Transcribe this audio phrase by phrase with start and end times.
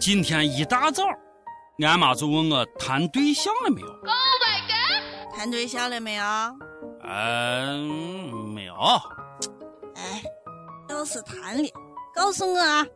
[0.00, 1.04] 今天一大早，
[1.86, 3.86] 俺妈就问我谈对象了没有。
[3.86, 5.36] Oh my god！
[5.36, 6.24] 谈对象了没有？
[7.04, 8.74] 嗯，没有。
[9.96, 10.22] 哎，
[10.88, 11.68] 要是谈了，
[12.14, 12.86] 告诉我啊，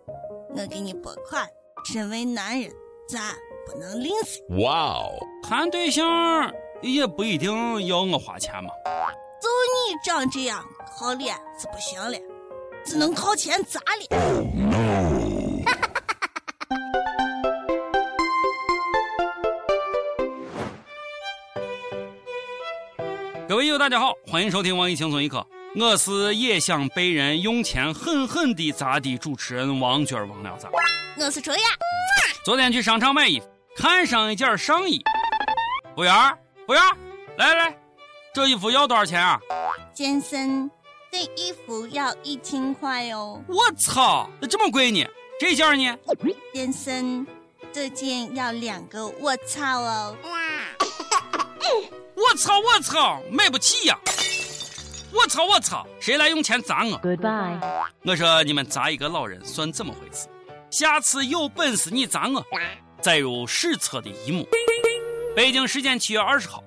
[0.57, 1.47] 我给你拨款。
[1.85, 2.73] 身为男人，
[3.07, 3.21] 咱
[3.67, 4.63] 不能吝啬。
[4.65, 5.13] 哇哦，
[5.47, 6.51] 谈对象
[6.81, 8.71] 也不一定要我花钱嘛。
[9.43, 10.65] 就你长这样，
[10.99, 12.17] 靠脸是不行了，
[12.83, 14.07] 只能靠钱砸了。
[14.09, 15.14] 各
[23.75, 30.69] 友，大家好，欢迎收听网易轻松一刻，我是也想被人用钱狠狠地砸的主持人王娟王聊子？
[31.19, 31.63] 我是卓雅。
[32.45, 33.47] 昨天去商场买衣服，
[33.77, 35.03] 看上一件上衣，
[35.97, 36.15] 服务员，
[36.67, 36.83] 服务员，
[37.37, 37.77] 来来来，
[38.33, 39.41] 这衣服要多少钱啊？
[39.93, 40.71] 先生，
[41.11, 43.43] 这衣服要一千块哦。
[43.49, 45.05] 我操，这这么贵呢？
[45.41, 45.99] 这件呢？
[46.55, 47.27] 先生，
[47.73, 50.17] 这件要两个我操哦。
[52.25, 53.99] 我操我操，买不起呀！
[55.13, 57.61] 我操我操，谁来用钱砸我？Goodbye。
[58.03, 60.27] 我说你们砸一个老人算怎么回事？
[60.71, 62.43] 下次有本事你砸我！
[63.03, 64.49] 载入史册的一幕。
[65.37, 66.65] 北京时间七月二十号，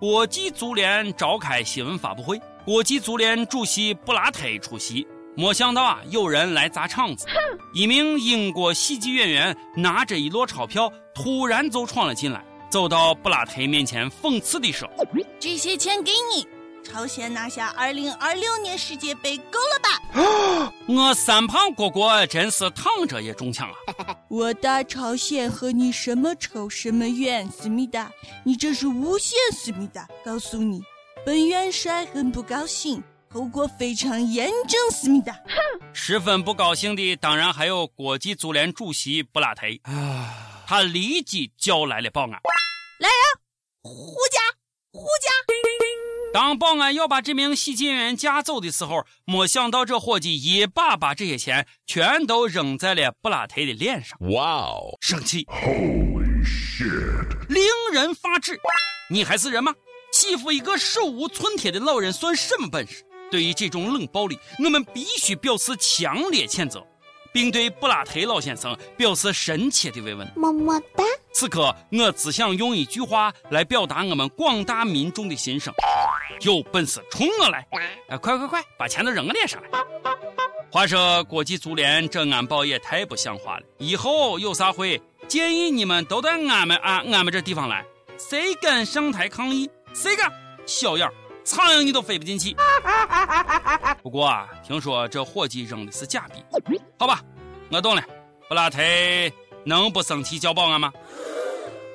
[0.00, 5.06] 国际足联召开新闻发布会，国际足联主席布拉特出席。
[5.36, 7.28] 没想到啊，有人来砸场子。
[7.72, 12.44] 一名英国喜剧演员拿着一摞钞票，突然就闯了进来。
[12.68, 14.88] 走到布拉特面前，讽刺地说
[15.38, 16.46] ：“这些钱给你，
[16.82, 24.16] 朝鲜拿下2026年世界杯够了吧？”我三胖哥哥真是躺着也中枪啊！
[24.28, 27.48] 我大朝鲜和你什么仇什么怨？
[27.50, 28.10] 思密达，
[28.44, 30.06] 你这是诬陷思密达！
[30.24, 30.82] 告诉你，
[31.24, 35.32] 本元帅很不高兴，后果非常严重，思密达。
[35.32, 40.42] 哼 十分不高兴的当然还有国际足联主席布拉特啊。
[40.68, 42.32] 他立即叫来了保安。
[43.86, 44.40] 来人，护驾，
[44.92, 45.30] 护驾！
[46.32, 54.18] 当保安要把这名喜剧演员架走的时候，没想到这伙计一把把这些钱全都扔在了布拉特的脸上。
[54.32, 54.98] 哇哦！
[55.00, 57.48] 生气！Holy shit！
[57.48, 58.60] 令人发指！
[59.08, 59.74] 你还是人吗？
[60.12, 63.02] 欺负一个手无寸铁的老人算什么本事？
[63.30, 66.86] 对于这种冷暴力，我们必须表示强烈谴责。
[67.36, 70.26] 并对布拉特老先生表示深切的慰问。
[70.34, 71.04] 么么哒。
[71.34, 75.70] 此刻，我只想用一句话来表达我们广大民众的心声：
[76.40, 77.58] 有本事冲我来！
[78.08, 79.68] 哎，快快快，把钱都扔我脸上来！
[80.72, 83.62] 话说，国际足联这安保也太不像话了。
[83.76, 84.98] 以后有啥会，
[85.28, 87.84] 建议你们都到俺们啊俺们这地方来。
[88.16, 89.68] 谁敢上台抗议？
[89.92, 90.32] 谁敢？
[90.64, 91.12] 小样，
[91.44, 92.56] 苍蝇你都飞不进去。
[94.02, 96.42] 不过啊，听说这伙计扔的是假币。
[96.98, 97.20] 好吧，
[97.70, 98.02] 我懂了。
[98.48, 98.78] 布拉特
[99.64, 100.92] 能不生气叫保安吗？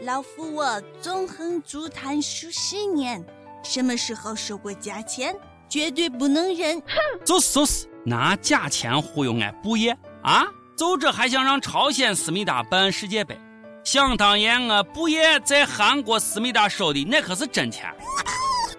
[0.02, 3.24] 老夫我纵横足坛数十年，
[3.64, 5.36] 什么时候收过假钱？
[5.70, 6.82] 绝对不能忍！
[7.24, 10.46] 就是就是，拿假钱忽悠俺布爷啊！
[10.78, 13.40] 就这还想让朝鲜思密达办世界杯？
[13.84, 17.90] 想当年我布爷在韩国思密达收的那可是真钱，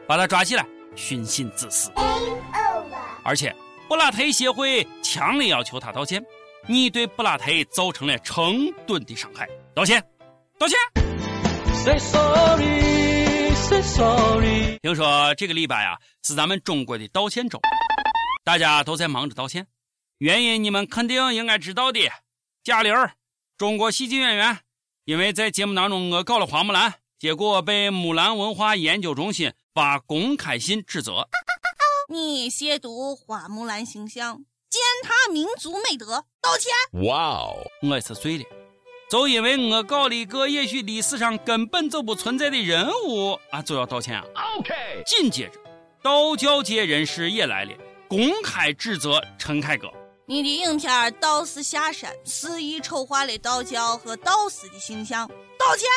[0.06, 1.91] 把他抓起来，寻衅滋事。
[3.25, 3.54] 而且。
[3.92, 6.25] 布拉特协会强烈要求他道歉，
[6.66, 10.03] 你对布拉特造成了成吨的伤害，道歉，
[10.58, 10.78] 道歉。
[11.75, 14.78] Say sorry, say sorry。
[14.80, 17.60] 听说这个礼拜啊是咱们中国的道歉周，
[18.42, 19.66] 大家都在忙着道歉，
[20.16, 22.00] 原因你们肯定应该知道的。
[22.64, 22.94] 贾玲，
[23.59, 24.59] 中国喜剧演员，
[25.04, 31.28] 因为在节目当中我搞了花木兰，结果被木兰文化研究中心发公开信指责。
[32.09, 36.73] 你亵渎花木兰形象，践踏民族美德，道歉！
[37.05, 38.45] 哇哦，我是醉了，
[39.11, 44.25] 就因为我搞了一个也许历史上根本就不存在的人物啊，就要道歉啊
[44.59, 44.75] ！OK。
[45.07, 45.61] 紧接着，
[46.03, 47.73] 道教界人士也来了，
[48.09, 49.89] 公开指责陈凯歌，
[50.27, 55.28] 你的影片道士下山肆意丑化了道教和道士的形象，
[55.59, 55.89] 道歉！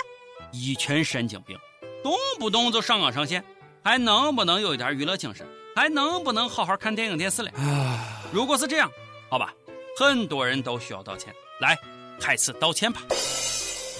[0.54, 1.58] 一群神经病，
[2.04, 3.44] 动不动就上纲上线，
[3.84, 5.46] 还能不能有一点娱乐精神？
[5.76, 7.52] 还能不能好好看电影电视了？
[8.32, 8.90] 如果是这样，
[9.30, 9.54] 好吧，
[10.00, 11.36] 很多人都需要道歉。
[11.60, 11.78] 来，
[12.18, 13.02] 开始道歉吧。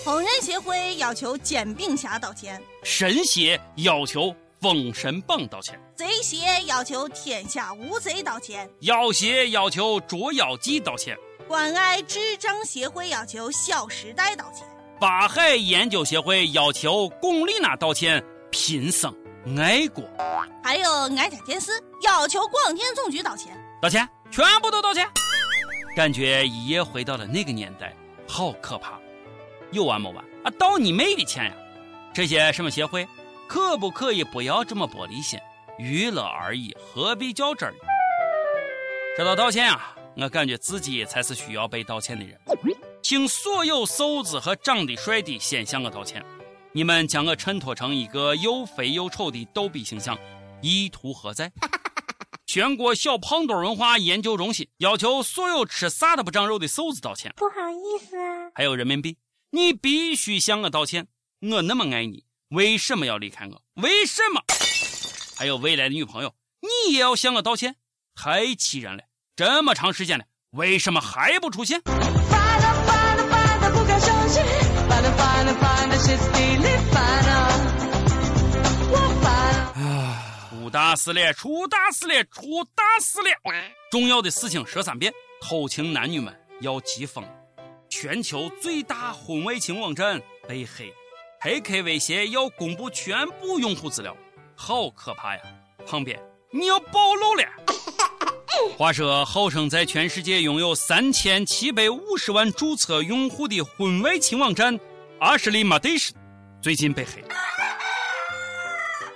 [0.06, 14.66] 烹饪协会要求煎饼侠道歉，神协要求封神榜道歉，贼协要求天下无贼道歉，妖协要求捉妖记道歉，关爱智障协会要求小时代道歉，
[14.98, 19.14] 法海研究协会要求龚丽娜道歉，贫僧。
[19.58, 20.04] 爱国，
[20.64, 21.72] 还有挨家电视
[22.02, 25.08] 要求广电总局道歉，道歉，全部都道歉。
[25.96, 27.96] 感觉一夜回到了那个年代，
[28.28, 29.00] 好可怕。
[29.72, 30.50] 有完没完啊？
[30.58, 31.52] 道你妹的歉呀！
[32.12, 33.08] 这些什么协会，
[33.48, 35.40] 可不可以不要这么玻璃心？
[35.78, 37.76] 娱乐而已，何必较真儿？
[39.16, 42.36] 说到道歉啊，我感觉自己才是需要被道歉的人。
[43.04, 46.26] 请所有瘦子和长得帅的先向我道歉，
[46.76, 50.20] 你们将我衬托成一个又肥又丑的逗比形象，
[50.62, 51.50] 意图何在？
[52.46, 57.34] 全国小胖墩文化研究中心要求所有吃啥都不长肉的瘦子道歉。
[57.38, 58.52] 不好意思啊。
[58.54, 59.16] 还有人民币，
[59.52, 61.08] 你必须向我道歉。
[61.50, 63.62] 我那么爱你，为什么要离开我？
[63.82, 64.42] 为什么？
[65.38, 67.78] 还有未来的女朋友，你也要向我道歉。
[68.16, 69.04] 太气人了！
[69.38, 71.82] 这么长时间了，为什么还不出现？
[80.76, 81.32] 大事了！
[81.32, 82.22] 出大事了！
[82.26, 83.30] 出大事了！
[83.90, 85.10] 重要的事情说三遍。
[85.40, 87.24] 偷情男女们要急疯！
[87.88, 90.94] 全球最大婚外情网站被黑，
[91.40, 94.14] 黑客威胁要公布全部用户资料，
[94.54, 95.42] 好可怕呀！
[95.88, 97.44] 旁边你要暴露了！
[98.78, 104.78] 话说，号称在全世界拥有三千七百五十万注册用户的婚外情网站
[105.22, 106.14] 阿什利马蒂斯，
[106.62, 107.24] 最近被黑。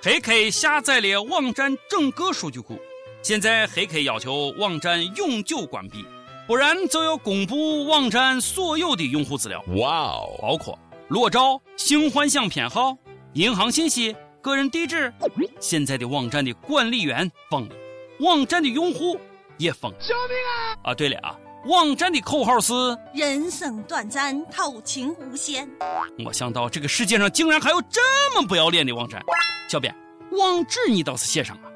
[0.01, 2.79] 黑客下载了网站整个数据库，
[3.21, 6.05] 现在黑客要求网站永久关闭，
[6.47, 9.61] 不然就要公布网站所有的用户资料。
[9.75, 10.79] 哇哦，包括
[11.09, 12.97] 裸照、性幻想偏好、
[13.33, 15.13] 银行信息、个人地址。
[15.59, 17.75] 现在的网站的管理员疯了，
[18.21, 19.19] 网站的用户
[19.57, 19.97] 也疯了。
[19.99, 20.91] 救命啊！
[20.91, 21.37] 啊，对了啊，
[21.69, 22.73] 网站的口号是
[23.13, 25.69] “人生短暂，偷情无限”。
[26.17, 28.01] 没想到这个世界上竟然还有这
[28.33, 29.21] 么不要脸的网站。
[29.67, 29.95] 小编，
[30.31, 31.69] 网址你倒是写上啊！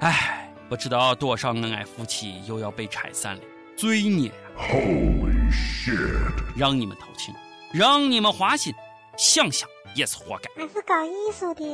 [0.00, 3.42] 哎，不知道多少恩爱夫妻又要被拆散了，
[3.78, 6.34] 罪孽呀！Holy shit！
[6.54, 7.34] 让你们偷情，
[7.72, 8.74] 让你们花心，
[9.16, 10.62] 想想也是活该。
[10.62, 11.64] 俺是搞艺术的。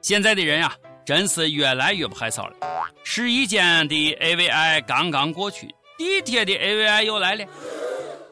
[0.00, 0.72] 现在的人呀，
[1.04, 2.54] 真是越来越不害臊了。
[3.02, 7.46] 试衣间的 AVI 刚刚过去，地铁的 AVI 又来了。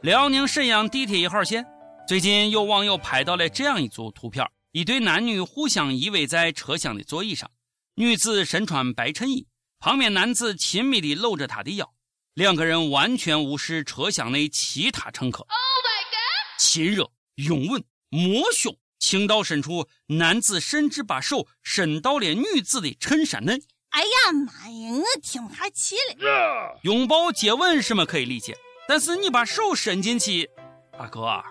[0.00, 1.66] 辽宁沈阳地铁一号线，
[2.08, 4.42] 最近有网友拍到了这样一组图片。
[4.72, 7.50] 一对男女互相依偎在车厢的座椅上，
[7.96, 9.46] 女子身穿白衬衣，
[9.80, 11.92] 旁边男子亲密地搂着她的腰，
[12.32, 15.40] 两个人完全无视车厢内其他乘客。
[15.40, 16.58] Oh my god！
[16.58, 23.60] 亲热、拥吻、摸胸，情到深处，男子甚至把手伸到了女子的衬衫内。
[23.90, 26.78] 哎呀妈呀，我听他气了。
[26.82, 28.56] 拥抱、接吻什么可以理解，
[28.86, 30.48] 但是你把手伸进去，
[30.92, 31.42] 大哥，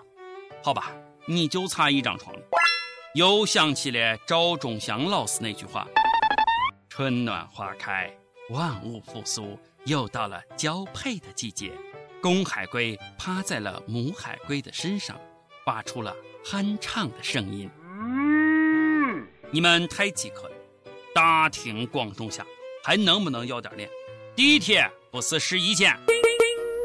[0.62, 0.92] 好吧，
[1.26, 2.42] 你就差一张床了。
[3.14, 5.86] 又想起了赵忠祥老师那句话
[6.88, 8.12] ：“春暖花开，
[8.50, 11.72] 万物复苏，又到了交配的季节。”
[12.20, 15.18] 公海龟趴在了母海龟的身上，
[15.64, 16.14] 发出了
[16.44, 17.70] 酣畅的声音。
[19.50, 20.56] 你们太饥渴了，
[21.18, 22.46] 大庭广众下
[22.80, 23.90] 还能不能要点脸？
[24.36, 25.92] 地铁不是试衣间。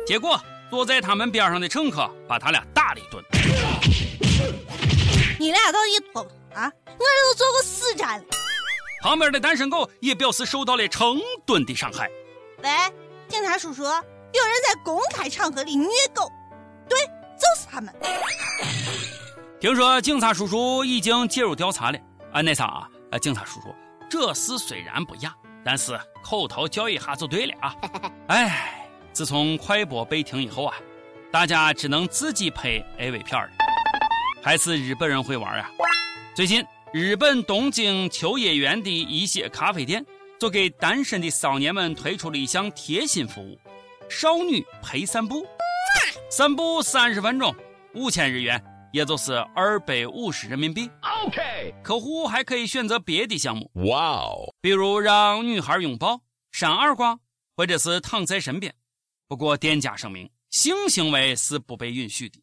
[0.07, 0.41] 结果
[0.71, 3.23] 坐在他们边上的乘客把他俩打了一顿。
[5.39, 6.71] 你俩到底脱不脱啊？
[6.87, 8.25] 我这都坐过四站了。
[9.03, 12.09] 旁边的单身狗也表示受到了成吨的伤害。
[12.63, 12.69] 喂，
[13.27, 14.01] 警察叔叔，有人
[14.67, 16.27] 在公开场合里虐狗，
[16.89, 16.97] 对，
[17.37, 17.93] 就是他们。
[19.59, 21.99] 听说警察叔叔已经介入调查了。
[22.31, 23.75] 啊，那啥啊，呃，警察叔叔，
[24.13, 27.75] 这事虽然不雅，但是口头教育一下就对了啊。
[28.29, 30.75] 哎，自从快播被停以后啊，
[31.31, 33.49] 大家只能自己拍 AV 片了。
[34.43, 35.67] 还是日本人会玩啊！
[36.35, 40.05] 最近，日本东京秋叶原的一些咖啡店，
[40.39, 43.59] 就给单身的少年们推出了一项贴心服务：
[44.11, 45.43] 少女陪散步，
[46.29, 47.51] 散步三十分钟，
[47.95, 50.87] 五千日元，也就是二百五十人民币。
[51.25, 56.21] OK，客户还可以选择别的项目，哇哦，比如让女孩拥抱、
[56.51, 57.19] 扇耳光，
[57.57, 58.71] 或者是躺在身边。
[59.27, 62.39] 不过，店家声明，性行为是不被允许的。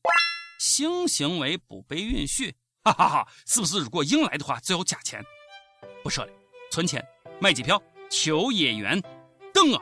[0.58, 2.52] 性行为不被允许，
[2.82, 3.28] 哈哈哈！
[3.46, 5.24] 是不是如果硬来的话就要加钱？
[6.02, 6.32] 不说了，
[6.72, 7.00] 存钱
[7.38, 7.80] 买机票，
[8.10, 9.00] 秋叶原
[9.54, 9.80] 等我。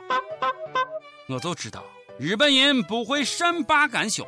[1.27, 1.83] 我就知道
[2.19, 4.23] 日本人不会善罢甘休。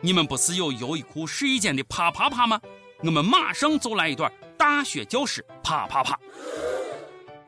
[0.00, 2.60] 你们不是有优衣库试衣间的啪啪啪吗？
[3.04, 6.18] 我们马上就来一段大学教师啪啪啪。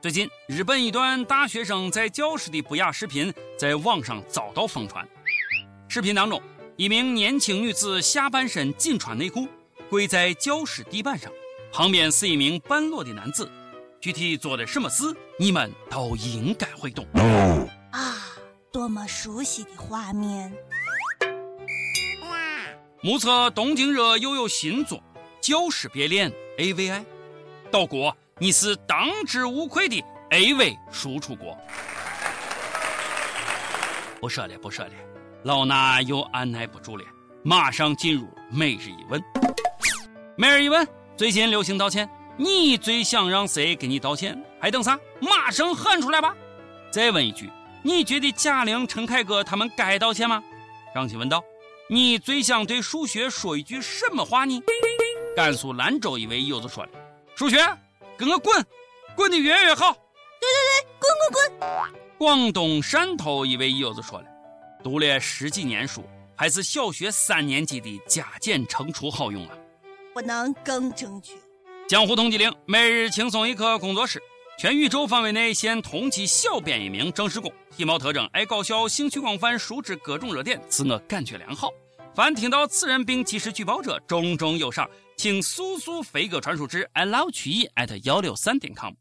[0.00, 5.06] 最近，日本一段大学生在教室的不雅视频在网上遭到疯传。
[5.88, 6.40] 视频当中。
[6.76, 9.46] 一名年轻女子下半身仅穿内裤，
[9.90, 11.30] 跪在教室地板上，
[11.70, 13.46] 旁边是一名半裸的男子。
[14.00, 17.06] 具体做了什么事，你们都应该会懂。
[17.92, 18.16] 啊，
[18.72, 20.50] 多么熟悉的画面！
[23.02, 24.98] 目测东京热又有新作
[25.40, 27.02] 《教师别恋》AVI，
[27.70, 31.56] 岛国你是当之无愧的 AV 输出国。
[34.20, 34.90] 不说了，不说了，
[35.44, 37.04] 老衲又按耐不住了，
[37.42, 39.18] 马上进入每日一问。
[40.36, 44.38] 每日一问，最近流行道歉，你最想让谁给你道歉？
[44.60, 45.00] 还等啥？
[45.20, 46.36] 马上喊出来吧！
[46.92, 47.50] 再问一句，
[47.82, 50.44] 你觉得贾玲、陈凯歌他们该道歉吗？
[50.94, 51.42] 张琪问道
[51.92, 54.62] ：“你最想对数学说一句什么话呢？”
[55.34, 56.90] 甘肃兰州一位友子说了
[57.34, 57.58] ：“数学，
[58.16, 58.64] 跟我滚，
[59.16, 59.92] 滚得越远越好。”
[60.40, 62.00] 对对对，滚滚滚！
[62.16, 64.26] 广东汕头一位友子说了
[64.84, 66.04] ：“读了十几年书，
[66.36, 69.56] 还是小学三年级的加减乘除好用啊。”
[70.14, 71.34] 不能更正确。
[71.88, 74.22] 江湖通缉令，每日轻松一刻工作室。
[74.60, 81.70] 全宇宙范围内现通缉小编一名正式工，体貌特征爱搞笑，兴趣广泛，熟知各种热点，自我感觉良好。
[82.14, 84.86] 凡听到此人并及时举报者，重重有赏，
[85.16, 88.92] 请速速飞鸽传书至 i love 曲艺 at 幺六三点 com。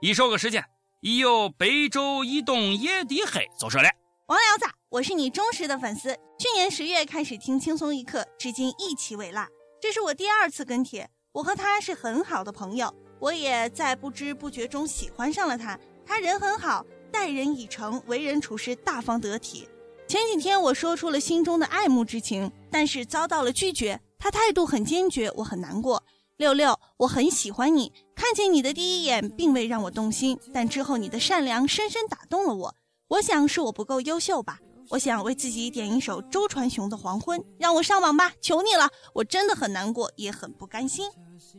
[0.00, 0.64] 一首歌时间，
[1.02, 3.90] 已有北周一动夜的黑走说了。
[4.28, 9.46] 王聊子，我是你忠实的粉丝，去年十月开始听轻松一刻，至今一期未落。
[9.82, 12.90] 这是我第二次跟帖，我和他是很好的朋友。
[13.18, 19.68] 我也在不知不觉中喜欢上了他，他人很好，待人以诚，为人处事大方得体。
[20.06, 26.02] 前几天我说出了心中的爱慕之情，但是遭到了拒绝，他态度很坚决，我很难过。
[26.38, 32.74] 六六，我很喜欢你，看见你的第一眼并未让我动心，但之后你的善良深深打动了我。
[33.08, 34.60] 我想是我不够优秀吧，
[34.90, 41.10] 我想为自己点一首周传雄的《黄昏》，让我上网吧，求你了，我真的很难过，也很不甘心。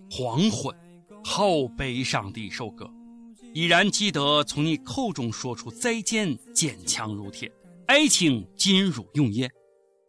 [0.10, 0.74] 黄昏。
[1.24, 2.90] 好悲伤的一首歌，
[3.54, 7.52] 依然记得从你口中说出再见，坚强如铁，
[7.88, 9.50] 爱情进入永夜。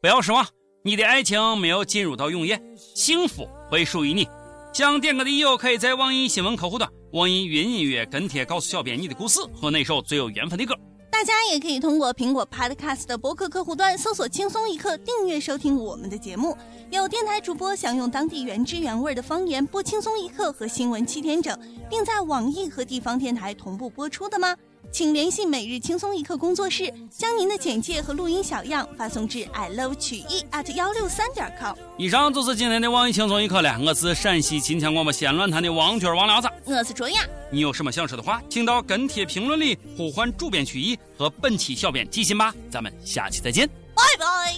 [0.00, 0.46] 不要失望，
[0.82, 2.60] 你的爱情没有进入到永夜，
[2.94, 4.26] 幸福会属于你。
[4.72, 10.74] 想点歌的友可以在网易新闻客户端、网易云音乐跟帖告诉小编你的故事和那首最有缘分的歌。
[11.20, 16.56] 大家也可以通过苹果 Podcast 的博客客户端搜索“轻松一刻”，订阅收听我们的节目。
[16.90, 21.54] 有电台主播想用当地原汁原味的方言播《轻松一刻》和新闻七点整，
[21.90, 24.56] 并在网易和地方电台同步播出的吗？
[24.92, 31.74] 请联系每日轻松一刻工作室，将您的简介和录音小样发送至 i love 曲艺 at 幺六三点 com。
[31.96, 33.78] 以上就是今天的网易轻松一刻了。
[33.80, 37.20] 我是陕西秦腔广播西安论坛的王娟王聊子，我是卓雅。
[37.50, 42.52] 你有什么想说的话，请到跟帖评论里呼唤主编曲艺和本期小编寄信吧。
[42.68, 44.52] 咱们下期再见，拜拜。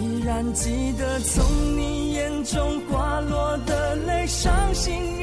[0.00, 1.44] 依然记得从
[1.76, 2.80] 你眼中
[4.84, 5.13] 心